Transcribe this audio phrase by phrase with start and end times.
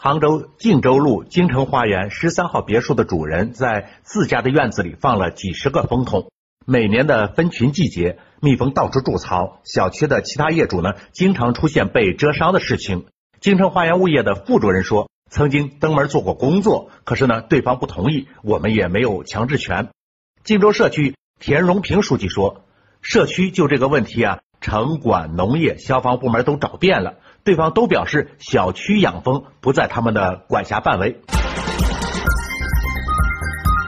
[0.00, 6.30] 杭州靖州路京城花园十三号别墅的主人在自家的院子里放了几十个蜂桶。
[6.64, 13.06] 每年的分群季节，蜜蜂到处筑巢，小区的其他业主呢，经常出现被蛰伤的事情。
[13.40, 19.88] 京城花园物业的副主任说，曾经登门做过工作，可是呢，对方不同意，我们也没有强制权。
[20.44, 22.62] 靖州社区田荣平书记说，
[23.02, 27.16] 社区就这个问题啊，城管、农业、消防部门都找遍了。
[27.48, 31.22] 对方都表示，小区养蜂不在他们的管辖范围。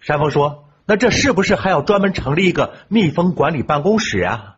[0.00, 4.56] 山峰说：“那这是不是还要专门成立一个蜜蜂管理办公室啊？”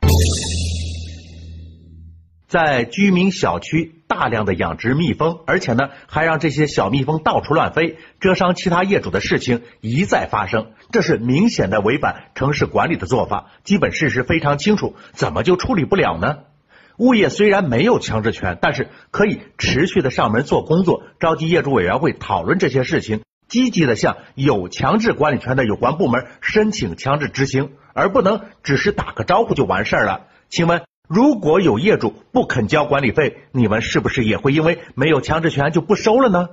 [2.49, 13.51] 在居民小区大量的养殖蜜蜂，而且呢，还让这些小蜜蜂到处乱飞，蛰伤其他业主的事情一再发生，这是明显的违反城市管理的做法。
[13.63, 16.39] 基本事实非常清楚，怎么就处理不了呢？
[16.99, 30.27] 物业虽然没有强制权，但是可以持续的上门做工作，召集业主委员会讨论这些事情，积极的向有强制管理权的有关部门申请强制执行，而不能只是打个招呼就完事儿了。
[30.49, 36.49] 请问，如果有业主不肯交管理费，你们是不是也会因为没有强制权就不收了呢？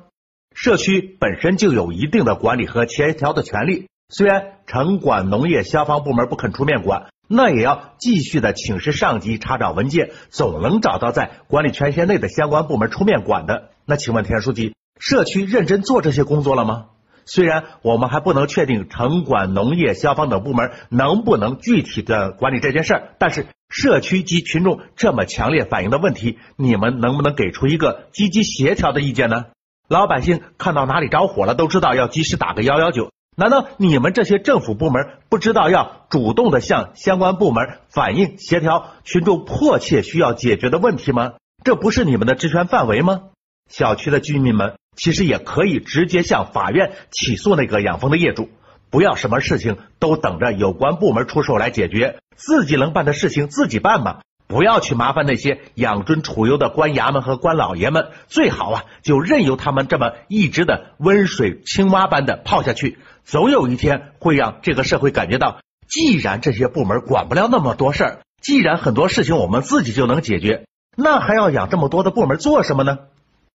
[0.53, 7.07] 社区本身就有一定的管理和协调的权利，虽然城管、农业、消防部门不肯出面管。
[7.27, 13.69] 那也要继续的请示上级查找文件，总能找到在管理权限内的相关部门出面管的。
[13.85, 16.85] 那请问田书记，社区认真做这些工作了吗？
[17.25, 29.45] 虽然我们还不能确定城管、农业、消防等部门能不能具体的管理这件事儿，但是社区及群众这么强烈反映的问题，你们能不能给出一个积极协调的意见呢？
[29.87, 33.11] 老百姓看到哪里着火了，都知道要及时打个幺幺九。
[33.35, 41.33] 难道你们这些政府部门不知道要主动的向相关部门反映协调群众迫切需要解决的问题吗？
[41.63, 43.21] 这不是你们的职权范围吗？
[43.69, 48.49] 小区的居民们其实也可以直接向法院起诉那个养蜂的业主，
[48.91, 54.19] 不要什么事情都等着有关部门出手来解决，自己能办的事情自己办嘛。
[54.47, 70.65] 不要去麻烦那些养尊处优的官衙门和官老爷们，最好啊就任由他们这么一直的温水青蛙般的泡下去，总有一天会让这个社会感觉到，既然这些部门管不了那么多事儿，既然很多事情我们自己就能解决，
[70.95, 72.99] 那还要养这么多的部门做什么呢？